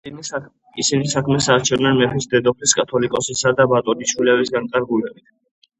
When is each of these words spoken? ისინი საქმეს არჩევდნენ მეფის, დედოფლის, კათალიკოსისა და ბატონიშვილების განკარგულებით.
ისინი 0.83 1.11
საქმეს 1.11 1.47
არჩევდნენ 1.57 1.99
მეფის, 2.01 2.29
დედოფლის, 2.33 2.75
კათალიკოსისა 2.81 3.55
და 3.61 3.69
ბატონიშვილების 3.75 4.55
განკარგულებით. 4.59 5.33